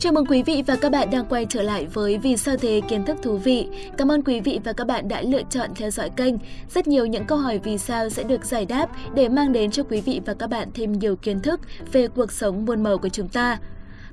Chào 0.00 0.12
mừng 0.12 0.26
quý 0.26 0.42
vị 0.42 0.62
và 0.66 0.76
các 0.76 0.92
bạn 0.92 1.10
đang 1.10 1.26
quay 1.26 1.46
trở 1.48 1.62
lại 1.62 1.86
với 1.92 2.18
Vì 2.18 2.36
sao 2.36 2.56
thế 2.56 2.80
kiến 2.88 3.04
thức 3.04 3.16
thú 3.22 3.36
vị. 3.36 3.68
Cảm 3.96 4.10
ơn 4.10 4.22
quý 4.22 4.40
vị 4.40 4.60
và 4.64 4.72
các 4.72 4.86
bạn 4.86 5.08
đã 5.08 5.22
lựa 5.22 5.42
chọn 5.50 5.70
theo 5.76 5.90
dõi 5.90 6.10
kênh. 6.10 6.34
Rất 6.70 6.88
nhiều 6.88 7.06
những 7.06 7.24
câu 7.24 7.38
hỏi 7.38 7.60
vì 7.64 7.78
sao 7.78 8.08
sẽ 8.08 8.22
được 8.22 8.44
giải 8.44 8.64
đáp 8.64 8.86
để 9.14 9.28
mang 9.28 9.52
đến 9.52 9.70
cho 9.70 9.82
quý 9.82 10.00
vị 10.00 10.20
và 10.26 10.34
các 10.34 10.46
bạn 10.50 10.68
thêm 10.74 10.92
nhiều 10.92 11.16
kiến 11.16 11.40
thức 11.40 11.60
về 11.92 12.08
cuộc 12.08 12.32
sống 12.32 12.64
muôn 12.64 12.82
màu 12.82 12.98
của 12.98 13.08
chúng 13.08 13.28
ta. 13.28 13.58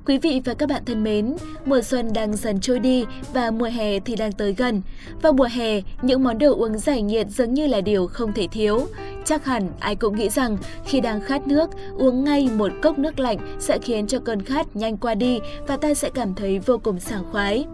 Quý 0.06 0.18
vị 0.18 0.40
và 0.44 0.54
các 0.54 0.68
bạn 0.68 0.84
thân 0.84 1.04
mến, 1.04 1.36
mùa 1.64 1.80
xuân 1.82 2.12
đang 2.12 2.36
dần 2.36 2.60
trôi 2.60 2.78
đi 2.78 3.04
và 3.32 3.50
mùa 3.50 3.66
hè 3.66 4.00
thì 4.00 4.16
đang 4.16 4.32
tới 4.32 4.52
gần. 4.52 4.82
Vào 5.22 5.32
mùa 5.32 5.48
hè, 5.50 5.80
những 6.02 6.24
món 6.24 6.38
đồ 6.38 6.54
uống 6.54 6.78
giải 6.78 7.02
nhiệt 7.02 7.26
dường 7.30 7.54
như 7.54 7.66
là 7.66 7.80
điều 7.80 8.06
không 8.06 8.32
thể 8.32 8.48
thiếu. 8.52 8.86
Chắc 9.24 9.44
hẳn 9.44 9.68
ai 9.80 9.96
cũng 9.96 10.16
nghĩ 10.16 10.28
rằng 10.28 10.56
khi 10.84 11.00
đang 11.00 11.20
khát 11.20 11.46
nước, 11.46 11.70
uống 11.98 12.24
ngay 12.24 12.48
một 12.56 12.72
cốc 12.82 12.98
nước 12.98 13.18
lạnh 13.18 13.38
sẽ 13.58 13.78
khiến 13.78 14.06
cho 14.06 14.18
cơn 14.18 14.42
khát 14.42 14.76
nhanh 14.76 14.96
qua 14.96 15.14
đi 15.14 15.38
và 15.66 15.76
ta 15.76 15.94
sẽ 15.94 16.10
cảm 16.10 16.34
thấy 16.34 16.58
vô 16.58 16.78
cùng 16.78 17.00
sảng 17.00 17.24
khoái. 17.32 17.64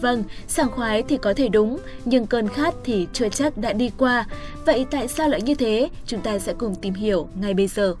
Vâng, 0.00 0.24
sảng 0.48 0.70
khoái 0.70 1.02
thì 1.02 1.16
có 1.16 1.34
thể 1.36 1.48
đúng, 1.48 1.78
nhưng 2.04 2.26
cơn 2.26 2.48
khát 2.48 2.74
thì 2.84 3.06
chưa 3.12 3.28
chắc 3.28 3.58
đã 3.58 3.72
đi 3.72 3.90
qua. 3.98 4.26
Vậy 4.66 4.86
tại 4.90 5.08
sao 5.08 5.28
lại 5.28 5.42
như 5.42 5.54
thế? 5.54 5.88
Chúng 6.06 6.20
ta 6.20 6.38
sẽ 6.38 6.52
cùng 6.58 6.74
tìm 6.74 6.94
hiểu 6.94 7.28
ngay 7.40 7.54
bây 7.54 7.66
giờ. 7.66 7.94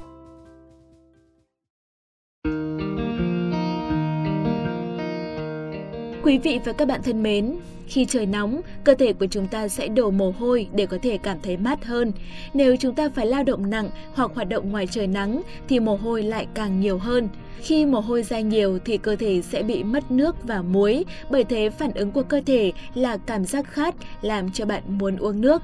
Quý 6.28 6.38
vị 6.38 6.60
và 6.64 6.72
các 6.72 6.88
bạn 6.88 7.02
thân 7.02 7.22
mến, 7.22 7.56
khi 7.86 8.04
trời 8.04 8.26
nóng, 8.26 8.60
cơ 8.84 8.94
thể 8.94 9.12
của 9.12 9.26
chúng 9.26 9.46
ta 9.46 9.68
sẽ 9.68 9.88
đổ 9.88 10.10
mồ 10.10 10.34
hôi 10.38 10.68
để 10.74 10.86
có 10.86 10.98
thể 11.02 11.18
cảm 11.18 11.38
thấy 11.42 11.56
mát 11.56 11.84
hơn. 11.84 12.12
Nếu 12.54 12.76
chúng 12.76 12.94
ta 12.94 13.08
phải 13.14 13.26
lao 13.26 13.44
động 13.44 13.70
nặng 13.70 13.90
hoặc 14.14 14.30
hoạt 14.34 14.48
động 14.48 14.70
ngoài 14.70 14.86
trời 14.86 15.06
nắng 15.06 15.42
thì 15.68 15.80
mồ 15.80 15.96
hôi 15.96 16.22
lại 16.22 16.46
càng 16.54 16.80
nhiều 16.80 16.98
hơn. 16.98 17.28
Khi 17.60 17.86
mồ 17.86 18.00
hôi 18.00 18.22
ra 18.22 18.40
nhiều 18.40 18.78
thì 18.84 18.96
cơ 18.98 19.16
thể 19.16 19.42
sẽ 19.42 19.62
bị 19.62 19.82
mất 19.84 20.10
nước 20.10 20.36
và 20.42 20.62
muối, 20.62 21.04
bởi 21.30 21.44
thế 21.44 21.70
phản 21.70 21.92
ứng 21.94 22.10
của 22.10 22.22
cơ 22.22 22.40
thể 22.46 22.72
là 22.94 23.16
cảm 23.16 23.44
giác 23.44 23.66
khát 23.66 23.94
làm 24.22 24.50
cho 24.52 24.66
bạn 24.66 24.82
muốn 24.86 25.16
uống 25.16 25.40
nước. 25.40 25.62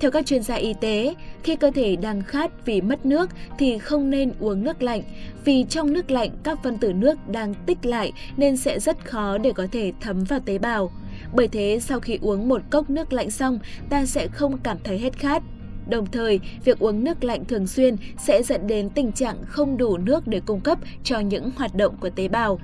Theo 0.00 0.10
các 0.10 0.26
chuyên 0.26 0.42
gia 0.42 0.54
y 0.54 0.74
tế, 0.80 1.14
khi 1.42 1.56
cơ 1.56 1.70
thể 1.70 1.96
đang 1.96 2.22
khát 2.22 2.50
vì 2.64 2.80
mất 2.80 3.06
nước 3.06 3.30
thì 3.58 3.78
không 3.78 4.10
nên 4.10 4.32
uống 4.40 4.64
nước 4.64 4.82
lạnh, 4.82 5.02
vì 5.44 5.64
trong 5.68 5.92
nước 5.92 6.10
lạnh 6.10 6.30
các 6.42 6.58
phân 6.62 6.78
tử 6.78 6.92
nước 6.92 7.28
đang 7.28 7.54
tích 7.66 7.86
lại 7.86 8.12
nên 8.36 8.56
sẽ 8.56 8.80
rất 8.80 9.04
khó 9.04 9.38
để 9.38 9.52
có 9.52 9.66
thể 9.72 9.92
thấm 10.00 10.24
vào 10.24 10.40
tế 10.40 10.58
bào. 10.58 10.90
Bởi 11.34 11.48
thế 11.48 11.78
sau 11.82 12.00
khi 12.00 12.18
uống 12.22 12.48
một 12.48 12.62
cốc 12.70 12.90
nước 12.90 13.12
lạnh 13.12 13.30
xong, 13.30 13.58
ta 13.90 14.06
sẽ 14.06 14.28
không 14.28 14.58
cảm 14.58 14.76
thấy 14.84 14.98
hết 14.98 15.18
khát. 15.18 15.42
Đồng 15.88 16.06
thời, 16.06 16.40
việc 16.64 16.78
uống 16.78 17.04
nước 17.04 17.24
lạnh 17.24 17.44
thường 17.44 17.66
xuyên 17.66 17.96
sẽ 18.18 18.42
dẫn 18.42 18.66
đến 18.66 18.90
tình 18.90 19.12
trạng 19.12 19.36
không 19.46 19.76
đủ 19.76 19.96
nước 19.96 20.26
để 20.26 20.40
cung 20.46 20.60
cấp 20.60 20.78
cho 21.04 21.20
những 21.20 21.50
hoạt 21.56 21.74
động 21.74 21.96
của 22.00 22.10
tế 22.10 22.28
bào. 22.28 22.60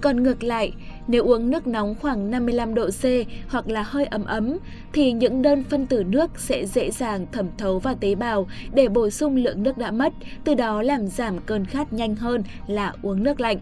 Còn 0.00 0.22
ngược 0.22 0.42
lại, 0.42 0.72
nếu 1.08 1.24
uống 1.24 1.50
nước 1.50 1.66
nóng 1.66 1.94
khoảng 1.94 2.30
55 2.30 2.74
độ 2.74 2.88
C 2.90 3.04
hoặc 3.48 3.68
là 3.68 3.82
hơi 3.82 4.04
ấm 4.04 4.24
ấm, 4.24 4.58
thì 4.92 5.12
những 5.12 5.42
đơn 5.42 5.64
phân 5.70 5.86
tử 5.86 6.04
nước 6.04 6.30
sẽ 6.36 6.66
dễ 6.66 6.90
dàng 6.90 7.26
thẩm 7.32 7.46
thấu 7.58 7.78
vào 7.78 7.94
tế 7.94 8.14
bào 8.14 8.46
để 8.72 8.88
bổ 8.88 9.10
sung 9.10 9.36
lượng 9.36 9.62
nước 9.62 9.78
đã 9.78 9.90
mất, 9.90 10.12
từ 10.44 10.54
đó 10.54 10.82
làm 10.82 11.06
giảm 11.06 11.38
cơn 11.38 11.64
khát 11.64 11.92
nhanh 11.92 12.16
hơn 12.16 12.42
là 12.66 12.92
uống 13.02 13.22
nước 13.22 13.40
lạnh. 13.40 13.58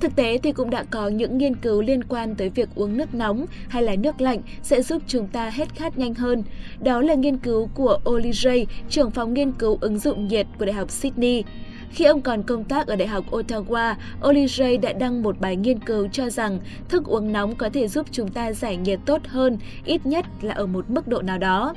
Thực 0.00 0.16
tế 0.16 0.38
thì 0.42 0.52
cũng 0.52 0.70
đã 0.70 0.84
có 0.90 1.08
những 1.08 1.38
nghiên 1.38 1.56
cứu 1.56 1.82
liên 1.82 2.04
quan 2.04 2.34
tới 2.34 2.50
việc 2.50 2.68
uống 2.74 2.96
nước 2.96 3.14
nóng 3.14 3.46
hay 3.68 3.82
là 3.82 3.96
nước 3.96 4.20
lạnh 4.20 4.40
sẽ 4.62 4.82
giúp 4.82 5.02
chúng 5.06 5.26
ta 5.28 5.50
hết 5.50 5.74
khát 5.74 5.98
nhanh 5.98 6.14
hơn. 6.14 6.42
Đó 6.80 7.00
là 7.00 7.14
nghiên 7.14 7.38
cứu 7.38 7.68
của 7.74 7.98
Oli 8.10 8.32
Ray, 8.32 8.66
trưởng 8.88 9.10
phòng 9.10 9.34
nghiên 9.34 9.52
cứu 9.52 9.78
ứng 9.80 9.98
dụng 9.98 10.28
nhiệt 10.28 10.46
của 10.58 10.64
Đại 10.64 10.74
học 10.74 10.90
Sydney. 10.90 11.44
Khi 11.90 12.04
ông 12.04 12.20
còn 12.20 12.42
công 12.42 12.64
tác 12.64 12.86
ở 12.86 12.96
Đại 12.96 13.08
học 13.08 13.24
Ottawa, 13.30 13.94
Olivier 14.28 14.80
đã 14.80 14.92
đăng 14.92 15.22
một 15.22 15.40
bài 15.40 15.56
nghiên 15.56 15.78
cứu 15.78 16.08
cho 16.08 16.30
rằng 16.30 16.58
thức 16.88 17.04
uống 17.04 17.32
nóng 17.32 17.56
có 17.56 17.68
thể 17.68 17.88
giúp 17.88 18.06
chúng 18.10 18.28
ta 18.28 18.52
giải 18.52 18.76
nhiệt 18.76 19.00
tốt 19.06 19.20
hơn, 19.26 19.58
ít 19.84 20.06
nhất 20.06 20.26
là 20.42 20.54
ở 20.54 20.66
một 20.66 20.90
mức 20.90 21.08
độ 21.08 21.22
nào 21.22 21.38
đó. 21.38 21.74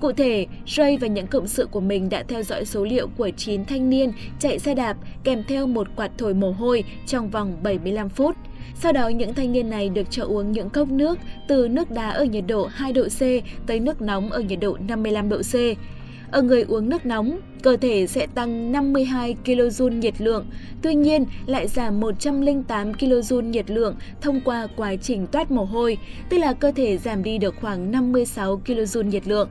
Cụ 0.00 0.12
thể, 0.12 0.46
Ray 0.66 0.96
và 0.96 1.06
những 1.06 1.26
cộng 1.26 1.48
sự 1.48 1.66
của 1.66 1.80
mình 1.80 2.08
đã 2.08 2.22
theo 2.22 2.42
dõi 2.42 2.64
số 2.64 2.84
liệu 2.84 3.08
của 3.16 3.30
9 3.36 3.64
thanh 3.64 3.90
niên 3.90 4.12
chạy 4.38 4.58
xe 4.58 4.74
đạp 4.74 4.96
kèm 5.24 5.44
theo 5.48 5.66
một 5.66 5.86
quạt 5.96 6.10
thổi 6.18 6.34
mồ 6.34 6.50
hôi 6.50 6.84
trong 7.06 7.30
vòng 7.30 7.56
75 7.62 8.08
phút. 8.08 8.36
Sau 8.74 8.92
đó, 8.92 9.08
những 9.08 9.34
thanh 9.34 9.52
niên 9.52 9.70
này 9.70 9.88
được 9.88 10.10
cho 10.10 10.24
uống 10.24 10.52
những 10.52 10.70
cốc 10.70 10.88
nước 10.88 11.18
từ 11.48 11.68
nước 11.68 11.90
đá 11.90 12.10
ở 12.10 12.24
nhiệt 12.24 12.44
độ 12.48 12.66
2 12.66 12.92
độ 12.92 13.04
C 13.04 13.20
tới 13.66 13.80
nước 13.80 14.02
nóng 14.02 14.30
ở 14.30 14.40
nhiệt 14.40 14.60
độ 14.60 14.76
55 14.88 15.28
độ 15.28 15.38
C. 15.38 15.54
Ở 16.32 16.42
người 16.42 16.64
uống 16.68 16.88
nước 16.88 17.06
nóng, 17.06 17.40
cơ 17.62 17.76
thể 17.76 18.06
sẽ 18.06 18.26
tăng 18.34 18.72
52 18.72 19.36
kJ 19.44 19.88
nhiệt 19.88 20.20
lượng, 20.20 20.46
tuy 20.82 20.94
nhiên 20.94 21.24
lại 21.46 21.68
giảm 21.68 22.00
108 22.00 22.92
kJ 22.92 23.40
nhiệt 23.40 23.70
lượng 23.70 23.96
thông 24.20 24.40
qua 24.40 24.68
quá 24.76 24.96
trình 24.96 25.26
toát 25.26 25.50
mồ 25.50 25.64
hôi, 25.64 25.98
tức 26.28 26.38
là 26.38 26.52
cơ 26.52 26.72
thể 26.72 26.98
giảm 26.98 27.22
đi 27.22 27.38
được 27.38 27.54
khoảng 27.60 27.90
56 27.90 28.60
kJ 28.66 29.02
nhiệt 29.02 29.28
lượng. 29.28 29.48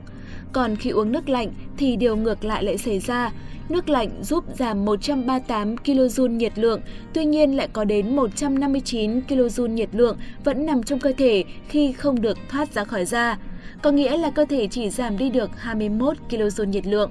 Còn 0.52 0.76
khi 0.76 0.90
uống 0.90 1.12
nước 1.12 1.28
lạnh 1.28 1.52
thì 1.76 1.96
điều 1.96 2.16
ngược 2.16 2.44
lại 2.44 2.64
lại 2.64 2.78
xảy 2.78 2.98
ra. 2.98 3.30
Nước 3.68 3.88
lạnh 3.88 4.10
giúp 4.22 4.44
giảm 4.58 4.84
138 4.84 5.76
kJ 5.76 6.26
nhiệt 6.26 6.58
lượng, 6.58 6.80
tuy 7.14 7.24
nhiên 7.24 7.56
lại 7.56 7.68
có 7.72 7.84
đến 7.84 8.16
159 8.16 9.20
kJ 9.28 9.66
nhiệt 9.66 9.88
lượng 9.92 10.16
vẫn 10.44 10.66
nằm 10.66 10.82
trong 10.82 10.98
cơ 10.98 11.12
thể 11.18 11.44
khi 11.68 11.92
không 11.92 12.20
được 12.20 12.38
thoát 12.48 12.74
ra 12.74 12.84
khỏi 12.84 13.04
da 13.04 13.38
có 13.82 13.90
nghĩa 13.90 14.16
là 14.16 14.30
cơ 14.30 14.44
thể 14.44 14.68
chỉ 14.70 14.90
giảm 14.90 15.18
đi 15.18 15.30
được 15.30 15.50
21 15.56 16.16
kJ 16.30 16.64
nhiệt 16.64 16.86
lượng. 16.86 17.10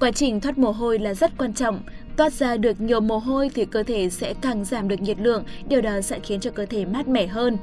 Quá 0.00 0.10
trình 0.10 0.40
thoát 0.40 0.58
mồ 0.58 0.70
hôi 0.70 0.98
là 0.98 1.14
rất 1.14 1.38
quan 1.38 1.54
trọng. 1.54 1.80
Toát 2.16 2.32
ra 2.32 2.56
được 2.56 2.80
nhiều 2.80 3.00
mồ 3.00 3.18
hôi 3.18 3.50
thì 3.54 3.64
cơ 3.64 3.82
thể 3.82 4.10
sẽ 4.10 4.34
càng 4.40 4.64
giảm 4.64 4.88
được 4.88 5.00
nhiệt 5.00 5.20
lượng, 5.20 5.44
điều 5.68 5.80
đó 5.80 6.00
sẽ 6.00 6.18
khiến 6.18 6.40
cho 6.40 6.50
cơ 6.50 6.66
thể 6.66 6.84
mát 6.84 7.08
mẻ 7.08 7.26
hơn. 7.26 7.56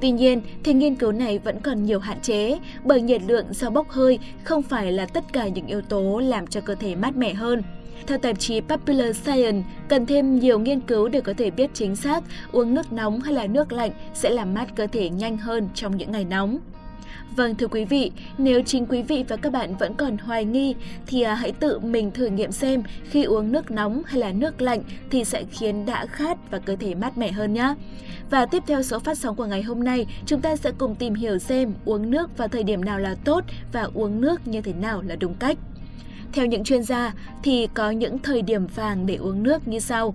Tuy 0.00 0.10
nhiên, 0.10 0.42
thì 0.64 0.72
nghiên 0.72 0.94
cứu 0.94 1.12
này 1.12 1.38
vẫn 1.38 1.60
còn 1.60 1.84
nhiều 1.84 1.98
hạn 1.98 2.20
chế, 2.20 2.58
bởi 2.84 3.00
nhiệt 3.00 3.22
lượng 3.22 3.46
do 3.50 3.70
bốc 3.70 3.90
hơi 3.90 4.18
không 4.44 4.62
phải 4.62 4.92
là 4.92 5.06
tất 5.06 5.24
cả 5.32 5.48
những 5.48 5.66
yếu 5.66 5.80
tố 5.80 6.18
làm 6.18 6.46
cho 6.46 6.60
cơ 6.60 6.74
thể 6.74 6.94
mát 6.94 7.16
mẻ 7.16 7.34
hơn. 7.34 7.62
Theo 8.06 8.18
tạp 8.18 8.38
chí 8.38 8.60
Popular 8.60 9.16
Science, 9.16 9.62
cần 9.88 10.06
thêm 10.06 10.38
nhiều 10.38 10.58
nghiên 10.58 10.80
cứu 10.80 11.08
để 11.08 11.20
có 11.20 11.32
thể 11.36 11.50
biết 11.50 11.70
chính 11.74 11.96
xác 11.96 12.24
uống 12.52 12.74
nước 12.74 12.92
nóng 12.92 13.20
hay 13.20 13.34
là 13.34 13.46
nước 13.46 13.72
lạnh 13.72 13.90
sẽ 14.14 14.30
làm 14.30 14.54
mát 14.54 14.76
cơ 14.76 14.86
thể 14.86 15.10
nhanh 15.10 15.38
hơn 15.38 15.68
trong 15.74 15.96
những 15.96 16.12
ngày 16.12 16.24
nóng. 16.24 16.58
Vâng 17.36 17.54
thưa 17.54 17.66
quý 17.66 17.84
vị, 17.84 18.12
nếu 18.38 18.62
chính 18.62 18.86
quý 18.86 19.02
vị 19.02 19.24
và 19.28 19.36
các 19.36 19.52
bạn 19.52 19.76
vẫn 19.76 19.94
còn 19.94 20.18
hoài 20.18 20.44
nghi 20.44 20.74
thì 21.06 21.22
à, 21.22 21.34
hãy 21.34 21.52
tự 21.52 21.78
mình 21.78 22.10
thử 22.10 22.26
nghiệm 22.26 22.52
xem 22.52 22.82
khi 23.10 23.22
uống 23.22 23.52
nước 23.52 23.70
nóng 23.70 24.02
hay 24.06 24.20
là 24.20 24.32
nước 24.32 24.62
lạnh 24.62 24.82
thì 25.10 25.24
sẽ 25.24 25.44
khiến 25.50 25.86
đã 25.86 26.06
khát 26.06 26.50
và 26.50 26.58
cơ 26.58 26.76
thể 26.76 26.94
mát 26.94 27.18
mẻ 27.18 27.32
hơn 27.32 27.54
nhé. 27.54 27.74
Và 28.30 28.46
tiếp 28.46 28.62
theo 28.66 28.82
số 28.82 28.98
phát 28.98 29.18
sóng 29.18 29.36
của 29.36 29.44
ngày 29.44 29.62
hôm 29.62 29.84
nay, 29.84 30.06
chúng 30.26 30.40
ta 30.40 30.56
sẽ 30.56 30.72
cùng 30.78 30.94
tìm 30.94 31.14
hiểu 31.14 31.38
xem 31.38 31.72
uống 31.84 32.10
nước 32.10 32.36
vào 32.36 32.48
thời 32.48 32.62
điểm 32.62 32.84
nào 32.84 32.98
là 32.98 33.14
tốt 33.24 33.44
và 33.72 33.88
uống 33.94 34.20
nước 34.20 34.48
như 34.48 34.60
thế 34.60 34.72
nào 34.72 35.02
là 35.02 35.16
đúng 35.16 35.34
cách. 35.34 35.58
Theo 36.32 36.46
những 36.46 36.64
chuyên 36.64 36.82
gia 36.82 37.14
thì 37.42 37.68
có 37.74 37.90
những 37.90 38.18
thời 38.18 38.42
điểm 38.42 38.66
vàng 38.66 39.06
để 39.06 39.14
uống 39.14 39.42
nước 39.42 39.68
như 39.68 39.78
sau. 39.78 40.14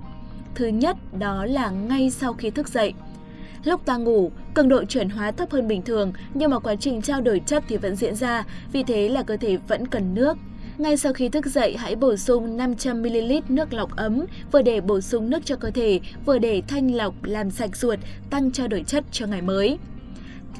Thứ 0.55 0.67
nhất 0.67 0.97
đó 1.19 1.45
là 1.45 1.69
ngay 1.69 2.09
sau 2.09 2.33
khi 2.33 2.49
thức 2.49 2.67
dậy. 2.67 2.93
Lúc 3.63 3.85
ta 3.85 3.97
ngủ, 3.97 4.31
cường 4.55 4.69
độ 4.69 4.83
chuyển 4.85 5.09
hóa 5.09 5.31
thấp 5.31 5.51
hơn 5.51 5.67
bình 5.67 5.81
thường 5.81 6.13
nhưng 6.33 6.51
mà 6.51 6.59
quá 6.59 6.75
trình 6.75 7.01
trao 7.01 7.21
đổi 7.21 7.41
chất 7.45 7.63
thì 7.67 7.77
vẫn 7.77 7.95
diễn 7.95 8.15
ra, 8.15 8.43
vì 8.71 8.83
thế 8.83 9.09
là 9.09 9.23
cơ 9.23 9.37
thể 9.37 9.57
vẫn 9.67 9.87
cần 9.87 10.13
nước. 10.13 10.37
Ngay 10.77 10.97
sau 10.97 11.13
khi 11.13 11.29
thức 11.29 11.45
dậy, 11.45 11.75
hãy 11.77 11.95
bổ 11.95 12.15
sung 12.15 12.57
500ml 12.57 13.41
nước 13.49 13.73
lọc 13.73 13.95
ấm, 13.95 14.25
vừa 14.51 14.61
để 14.61 14.81
bổ 14.81 15.01
sung 15.01 15.29
nước 15.29 15.45
cho 15.45 15.55
cơ 15.55 15.71
thể, 15.71 15.99
vừa 16.25 16.37
để 16.37 16.61
thanh 16.67 16.95
lọc, 16.95 17.23
làm 17.23 17.51
sạch 17.51 17.75
ruột, 17.75 17.99
tăng 18.29 18.51
trao 18.51 18.67
đổi 18.67 18.83
chất 18.83 19.03
cho 19.11 19.25
ngày 19.25 19.41
mới. 19.41 19.77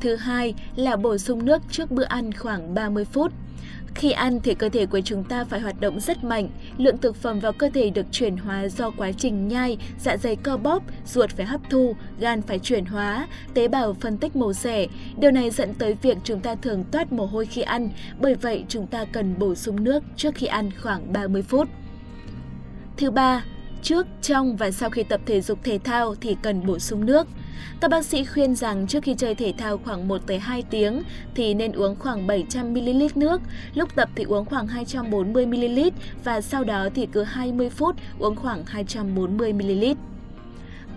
Thứ 0.02 0.16
hai 0.16 0.54
là 0.76 0.96
bổ 0.96 1.18
sung 1.18 1.46
nước 1.46 1.62
trước 1.72 1.92
bữa 1.92 2.04
ăn 2.04 2.34
khoảng 2.34 2.74
30 2.74 3.06
phút. 3.06 3.32
Khi 3.96 4.12
ăn 4.12 4.40
thì 4.44 4.54
cơ 4.54 4.70
thể 4.70 4.86
của 4.86 5.02
chúng 5.02 5.24
ta 5.24 5.44
phải 5.44 5.60
hoạt 5.60 5.80
động 5.80 6.00
rất 6.00 6.24
mạnh, 6.24 6.50
lượng 6.78 6.98
thực 6.98 7.16
phẩm 7.16 7.40
vào 7.40 7.54
cơ 7.54 7.70
thể 7.74 7.90
được 7.90 8.06
chuyển 8.12 8.38
hóa 8.38 8.68
do 8.68 8.90
quá 8.90 9.12
trình 9.12 9.48
nhai, 9.48 9.78
dạ 10.00 10.18
dày 10.18 10.36
co 10.36 10.58
bóp, 10.58 10.84
ruột 11.06 11.30
phải 11.30 11.46
hấp 11.46 11.62
thu, 11.70 11.96
gan 12.20 12.42
phải 12.42 12.60
chuyển 12.60 12.86
hóa, 12.86 13.28
tế 13.54 13.68
bào 13.68 13.94
phân 13.94 14.18
tích 14.18 14.36
màu 14.36 14.54
xẻ. 14.54 14.88
Điều 15.18 15.32
này 15.32 15.50
dẫn 15.50 15.74
tới 15.74 15.96
việc 16.02 16.18
chúng 16.24 16.40
ta 16.40 16.56
thường 16.56 16.84
toát 16.92 17.14
mồ 17.14 17.26
hôi 17.26 17.46
khi 17.46 17.62
ăn, 17.62 17.90
bởi 18.20 18.36
vậy 18.36 18.66
chúng 18.70 18.88
ta 18.88 19.06
cần 19.06 19.36
bổ 19.40 19.56
sung 19.56 19.84
nước 19.84 20.04
trước 20.16 20.36
khi 20.36 20.48
ăn 20.48 20.70
khoảng 20.82 21.14
30 21.14 21.42
phút. 21.42 21.70
Thứ 22.98 23.12
ba, 23.12 23.44
trước, 23.86 24.08
trong 24.22 24.56
và 24.56 24.72
sau 24.72 24.90
khi 24.90 25.04
tập 25.04 25.22
thể 25.26 25.42
dục 25.42 25.60
thể 25.64 25.80
thao 25.84 26.16
thì 26.22 26.38
cần 26.42 26.66
bổ 26.66 26.80
sung 26.80 27.06
nước. 27.06 27.28
Các 27.82 27.92
bác 27.92 28.06
sĩ 28.06 28.26
khuyên 28.26 28.56
rằng 28.56 28.88
trước 28.88 29.04
khi 29.04 29.16
chơi 29.18 29.36
thể 29.36 29.54
thao 29.58 29.78
khoảng 29.78 30.08
1 30.08 30.22
tới 30.28 30.40
2 30.40 30.64
tiếng 30.70 31.02
thì 31.36 31.54
nên 31.54 31.72
uống 31.72 31.96
khoảng 31.96 32.28
700ml 32.28 33.10
nước, 33.16 33.42
lúc 33.74 33.96
tập 33.96 34.10
thì 34.16 34.24
uống 34.24 34.46
khoảng 34.46 34.68
240ml 34.68 35.92
và 36.24 36.42
sau 36.42 36.64
đó 36.64 36.90
thì 36.96 37.08
cứ 37.12 37.24
20 37.24 37.70
phút 37.70 37.96
uống 38.20 38.36
khoảng 38.36 38.64
240ml. 38.64 39.96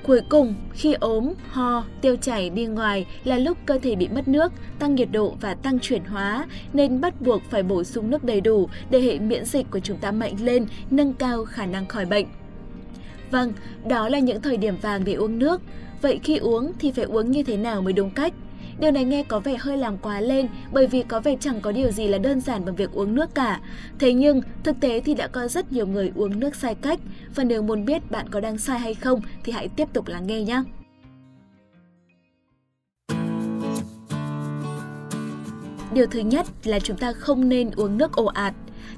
Cuối 0.02 0.20
cùng, 0.28 0.54
khi 0.72 0.92
ốm, 0.92 1.32
ho, 1.50 1.84
tiêu 2.00 2.16
chảy 2.16 2.50
đi 2.50 2.66
ngoài 2.66 3.06
là 3.24 3.38
lúc 3.38 3.58
cơ 3.66 3.78
thể 3.82 3.94
bị 3.94 4.08
mất 4.08 4.28
nước, 4.28 4.52
tăng 4.78 4.94
nhiệt 4.94 5.08
độ 5.12 5.34
và 5.40 5.54
tăng 5.54 5.78
chuyển 5.78 6.04
hóa, 6.04 6.46
nên 6.72 7.00
bắt 7.00 7.20
buộc 7.20 7.42
phải 7.50 7.62
bổ 7.62 7.84
sung 7.84 8.10
nước 8.10 8.24
đầy 8.24 8.40
đủ 8.40 8.68
để 8.90 9.00
hệ 9.00 9.18
miễn 9.18 9.44
dịch 9.44 9.66
của 9.70 9.80
chúng 9.80 9.98
ta 9.98 10.12
mạnh 10.12 10.34
lên, 10.40 10.66
nâng 10.90 11.14
cao 11.14 11.44
khả 11.44 11.66
năng 11.66 11.86
khỏi 11.86 12.06
bệnh. 12.06 12.26
Vâng, 13.30 13.52
đó 13.88 14.08
là 14.08 14.18
những 14.18 14.42
thời 14.42 14.56
điểm 14.56 14.76
vàng 14.82 15.04
để 15.04 15.12
uống 15.12 15.38
nước. 15.38 15.60
Vậy 16.02 16.20
khi 16.22 16.36
uống 16.36 16.72
thì 16.78 16.92
phải 16.92 17.04
uống 17.04 17.30
như 17.30 17.42
thế 17.42 17.56
nào 17.56 17.82
mới 17.82 17.92
đúng 17.92 18.10
cách? 18.10 18.34
Điều 18.80 18.90
này 18.90 19.04
nghe 19.04 19.22
có 19.22 19.40
vẻ 19.40 19.56
hơi 19.60 19.76
làm 19.76 19.98
quá 19.98 20.20
lên 20.20 20.48
bởi 20.72 20.86
vì 20.86 21.02
có 21.02 21.20
vẻ 21.20 21.36
chẳng 21.40 21.60
có 21.60 21.72
điều 21.72 21.90
gì 21.90 22.08
là 22.08 22.18
đơn 22.18 22.40
giản 22.40 22.64
bằng 22.64 22.76
việc 22.76 22.92
uống 22.92 23.14
nước 23.14 23.34
cả. 23.34 23.60
Thế 23.98 24.12
nhưng, 24.12 24.40
thực 24.64 24.80
tế 24.80 25.00
thì 25.00 25.14
đã 25.14 25.26
có 25.26 25.48
rất 25.48 25.72
nhiều 25.72 25.86
người 25.86 26.12
uống 26.14 26.40
nước 26.40 26.56
sai 26.56 26.74
cách 26.74 26.98
và 27.34 27.44
nếu 27.44 27.62
muốn 27.62 27.84
biết 27.84 28.10
bạn 28.10 28.26
có 28.30 28.40
đang 28.40 28.58
sai 28.58 28.78
hay 28.78 28.94
không 28.94 29.20
thì 29.44 29.52
hãy 29.52 29.68
tiếp 29.68 29.88
tục 29.92 30.08
lắng 30.08 30.26
nghe 30.26 30.42
nhé. 30.42 30.62
Điều 35.94 36.06
thứ 36.06 36.20
nhất 36.20 36.46
là 36.64 36.80
chúng 36.80 36.96
ta 36.96 37.12
không 37.12 37.48
nên 37.48 37.70
uống 37.70 37.98
nước 37.98 38.12
ồ 38.12 38.24
ạt. 38.24 38.54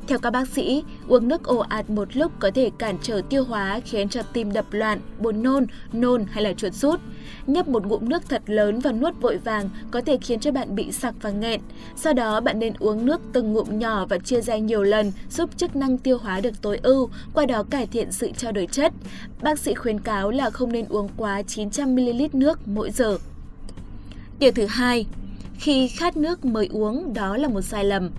Theo 0.06 0.19
các 0.19 0.31
bác 0.31 0.48
sĩ, 0.48 0.84
uống 1.08 1.28
nước 1.28 1.44
ồ 1.44 1.58
ạt 1.58 1.90
một 1.90 2.16
lúc 2.16 2.32
có 2.38 2.50
thể 2.54 2.70
cản 2.78 2.98
trở 3.02 3.22
tiêu 3.28 3.44
hóa 3.44 3.81
khiến 3.84 4.08
cho 4.08 4.22
tim 4.22 4.52
đập 4.52 4.66
loạn, 4.70 5.00
buồn 5.19 5.42
nôn, 5.42 5.66
nôn 5.92 6.25
hay 6.31 6.44
là 6.44 6.52
chuột 6.52 6.75
rút. 6.75 7.00
Nhấp 7.46 7.69
một 7.69 7.87
ngụm 7.87 8.08
nước 8.08 8.22
thật 8.28 8.42
lớn 8.46 8.78
và 8.78 8.92
nuốt 8.92 9.20
vội 9.20 9.37
vàng 9.37 9.69
có 9.90 10.00
thể 10.00 10.19
khiến 10.20 10.40
cho 10.40 10.52
bạn 10.52 10.75
bị 10.75 10.92
sặc 10.92 11.14
và 11.20 11.31
nghẹn. 11.31 11.60
Sau 11.96 12.12
đó 12.12 12.40
bạn 12.40 12.58
nên 12.58 12.72
uống 12.78 13.06
nước 13.06 13.20
từng 13.32 13.52
ngụm 13.52 13.78
nhỏ 13.78 14.06
và 14.06 14.19
chia 14.19 14.40
ra 14.40 14.56
nhiều 14.56 14.82
lần 14.82 15.12
giúp 15.31 15.50
chức 15.56 15.76
năng 15.76 15.98
tiêu 15.98 16.19
hóa 16.19 16.40
được 16.40 16.62
tối 16.62 16.81
ưu, 16.82 17.10
qua 17.34 17.46
đó 17.46 17.62
cải 17.70 17.87
thiện 17.87 18.12
sự 18.12 18.31
trao 18.37 18.52
đổi 18.52 18.66
chất. 18.66 18.92
Bác 19.42 19.58
sĩ 19.58 19.75
khuyến 19.75 20.00
cáo 20.00 20.31
là 20.31 20.50
không 20.50 20.72
nên 20.72 20.87
uống 20.88 21.08
quá 21.16 21.42
900ml 21.42 22.28
nước 22.32 22.69
mỗi 22.69 22.90
giờ. 22.90 23.19
Điều 24.38 24.52
thứ 24.52 24.66
hai, 24.66 25.06
khi 25.58 25.88
khát 25.88 26.16
nước 26.16 26.44
mới 26.44 26.69
uống 26.72 27.14
đó 27.14 27.37
là 27.37 27.48
một 27.48 27.60
sai 27.60 27.84
lầm. 27.84 28.10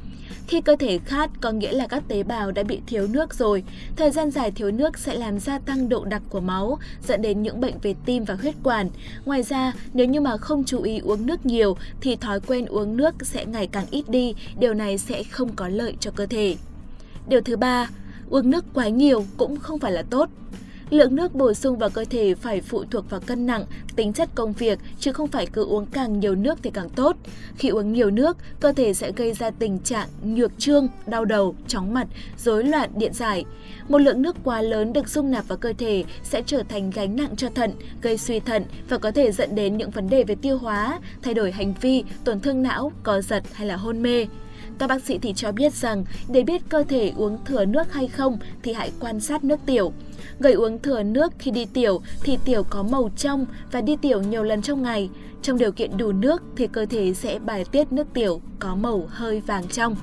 Khi 0.48 0.62
cơ 0.62 0.76
thể 0.76 1.00
khát 1.06 1.30
có 1.42 1.52
nghĩa 1.52 1.72
là 1.72 1.88
các 1.88 2.04
tế 2.08 2.24
bào 2.24 2.52
đã 2.52 2.64
bị 2.64 2.82
thiếu 2.88 3.08
nước 3.08 3.34
rồi. 3.34 3.64
Thời 3.96 4.12
gian 4.12 4.32
dài 4.32 4.52
thiếu 4.52 4.72
nước 4.72 5.00
sẽ 5.00 5.16
làm 5.16 5.40
gia 5.40 5.60
tăng 5.60 5.90
độ 5.90 6.06
đặc 6.06 6.22
của 6.30 6.40
máu, 6.40 6.80
dẫn 7.08 7.22
đến 7.22 7.42
những 7.42 7.62
bệnh 7.62 7.80
về 7.82 7.96
tim 8.06 8.24
và 8.24 8.34
huyết 8.34 8.56
quản. 8.64 8.90
Ngoài 9.26 9.44
ra, 9.44 9.74
nếu 9.94 10.06
như 10.06 10.22
mà 10.22 10.38
không 10.38 10.64
chú 10.64 10.82
ý 10.82 11.00
uống 11.00 11.26
nước 11.26 11.46
nhiều 11.46 11.78
thì 12.02 12.16
thói 12.16 12.40
quen 12.40 12.66
uống 12.66 12.98
nước 12.98 13.16
sẽ 13.22 13.46
ngày 13.46 13.68
càng 13.68 13.86
ít 13.92 14.10
đi, 14.10 14.34
điều 14.60 14.74
này 14.74 14.98
sẽ 14.98 15.24
không 15.24 15.56
có 15.56 15.68
lợi 15.68 15.96
cho 16.00 16.12
cơ 16.12 16.26
thể. 16.26 16.56
Điều 17.28 17.42
thứ 17.42 17.58
ba, 17.58 17.90
uống 18.30 18.50
nước 18.50 18.66
quá 18.74 18.88
nhiều 18.88 19.26
cũng 19.38 19.60
không 19.60 19.80
phải 19.80 19.92
là 19.92 20.04
tốt. 20.10 20.30
Lượng 20.92 21.16
nước 21.16 21.36
bổ 21.36 21.54
sung 21.54 21.78
vào 21.78 21.90
cơ 21.90 22.06
thể 22.10 22.36
phải 22.36 22.62
phụ 22.62 22.84
thuộc 22.92 23.10
vào 23.10 23.22
cân 23.26 23.46
nặng, 23.46 23.66
tính 23.96 24.14
chất 24.14 24.30
công 24.36 24.54
việc, 24.54 24.80
chứ 25.00 25.14
không 25.14 25.28
phải 25.28 25.46
cứ 25.46 25.66
uống 25.66 25.86
càng 25.86 26.20
nhiều 26.20 26.36
nước 26.36 26.60
thì 26.64 26.70
càng 26.74 26.90
tốt. 26.90 27.18
Khi 27.58 27.70
uống 27.70 27.94
nhiều 27.94 28.12
nước, 28.12 28.38
cơ 28.60 28.74
thể 28.74 28.94
sẽ 28.94 29.12
gây 29.12 29.34
ra 29.34 29.50
tình 29.50 29.80
trạng 29.80 30.08
nhược 30.24 30.52
trương, 30.58 30.88
đau 31.06 31.26
đầu, 31.26 31.56
chóng 31.68 31.94
mặt, 31.94 32.08
rối 32.38 32.64
loạn 32.64 32.90
điện 32.96 33.14
giải. 33.14 33.46
Một 33.90 33.98
lượng 33.98 34.22
nước 34.22 34.36
quá 34.44 34.62
lớn 34.62 34.94
được 34.94 35.10
dung 35.10 35.32
nạp 35.32 35.48
vào 35.48 35.58
cơ 35.58 35.74
thể 35.78 36.04
sẽ 36.24 36.42
trở 36.46 36.64
thành 36.70 36.90
gánh 36.90 37.16
nặng 37.16 37.36
cho 37.36 37.50
thận, 37.56 37.72
gây 38.02 38.18
suy 38.18 38.40
thận 38.40 38.64
và 38.90 38.98
có 38.98 39.12
thể 39.12 39.32
dẫn 39.32 39.56
đến 39.56 39.78
những 39.78 39.90
vấn 39.90 40.10
đề 40.10 40.24
về 40.24 40.36
tiêu 40.36 40.58
hóa, 40.58 41.00
thay 41.22 41.34
đổi 41.34 41.52
hành 41.52 41.74
vi, 41.82 42.04
tổn 42.24 42.40
thương 42.40 42.64
não, 42.64 42.92
co 43.04 43.22
giật 43.22 43.44
hay 43.54 43.68
là 43.68 43.76
hôn 43.76 44.04
mê. 44.04 44.28
Các 44.82 44.88
bác 44.88 45.02
sĩ 45.02 45.18
thì 45.18 45.34
cho 45.36 45.52
biết 45.52 45.74
rằng 45.74 46.06
để 46.30 46.44
biết 46.44 46.62
cơ 46.70 46.84
thể 46.84 47.14
uống 47.18 47.38
thừa 47.46 47.66
nước 47.66 47.94
hay 47.94 48.08
không 48.08 48.38
thì 48.64 48.74
hãy 48.74 48.92
quan 49.00 49.20
sát 49.20 49.44
nước 49.44 49.60
tiểu. 49.66 49.94
Người 50.40 50.54
uống 50.54 50.80
thừa 50.80 51.04
nước 51.04 51.34
khi 51.40 51.52
đi 51.52 51.66
tiểu 51.66 52.02
thì 52.24 52.38
tiểu 52.46 52.64
có 52.70 52.84
màu 52.84 53.10
trong 53.18 53.46
và 53.72 53.82
đi 53.82 53.96
tiểu 54.02 54.22
nhiều 54.22 54.44
lần 54.44 54.62
trong 54.62 54.84
ngày. 54.84 55.10
Trong 55.42 55.58
điều 55.58 55.72
kiện 55.72 55.98
đủ 55.98 56.12
nước 56.12 56.44
thì 56.56 56.68
cơ 56.68 56.86
thể 56.86 57.14
sẽ 57.14 57.40
bài 57.40 57.66
tiết 57.72 57.92
nước 57.92 58.08
tiểu 58.14 58.42
có 58.60 58.76
màu 58.76 59.06
hơi 59.10 59.42
vàng 59.42 59.68
trong. 59.68 59.96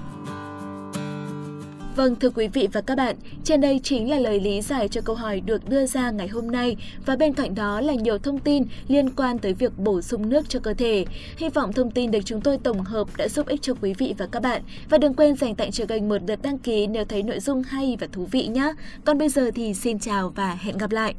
Vâng, 1.98 2.16
thưa 2.16 2.30
quý 2.30 2.48
vị 2.48 2.68
và 2.72 2.80
các 2.80 2.94
bạn, 2.94 3.16
trên 3.44 3.60
đây 3.60 3.80
chính 3.82 4.10
là 4.10 4.18
lời 4.18 4.40
lý 4.40 4.62
giải 4.62 4.88
cho 4.88 5.00
câu 5.00 5.16
hỏi 5.16 5.40
được 5.40 5.68
đưa 5.68 5.86
ra 5.86 6.10
ngày 6.10 6.28
hôm 6.28 6.50
nay 6.50 6.76
và 7.06 7.16
bên 7.16 7.32
cạnh 7.32 7.54
đó 7.54 7.80
là 7.80 7.94
nhiều 7.94 8.18
thông 8.18 8.38
tin 8.38 8.64
liên 8.88 9.10
quan 9.10 9.38
tới 9.38 9.54
việc 9.54 9.78
bổ 9.78 10.02
sung 10.02 10.28
nước 10.28 10.48
cho 10.48 10.60
cơ 10.60 10.74
thể. 10.74 11.04
Hy 11.36 11.48
vọng 11.48 11.72
thông 11.72 11.90
tin 11.90 12.10
được 12.10 12.20
chúng 12.24 12.40
tôi 12.40 12.58
tổng 12.58 12.80
hợp 12.80 13.08
đã 13.16 13.28
giúp 13.28 13.46
ích 13.46 13.62
cho 13.62 13.74
quý 13.82 13.94
vị 13.98 14.14
và 14.18 14.26
các 14.26 14.42
bạn. 14.42 14.62
Và 14.90 14.98
đừng 14.98 15.14
quên 15.14 15.36
dành 15.36 15.54
tặng 15.54 15.70
cho 15.70 15.86
kênh 15.86 16.08
một 16.08 16.18
lượt 16.26 16.42
đăng 16.42 16.58
ký 16.58 16.86
nếu 16.86 17.04
thấy 17.04 17.22
nội 17.22 17.40
dung 17.40 17.62
hay 17.62 17.96
và 18.00 18.06
thú 18.12 18.26
vị 18.30 18.46
nhé. 18.46 18.72
Còn 19.04 19.18
bây 19.18 19.28
giờ 19.28 19.50
thì 19.54 19.74
xin 19.74 19.98
chào 19.98 20.32
và 20.36 20.58
hẹn 20.60 20.78
gặp 20.78 20.90
lại. 20.90 21.14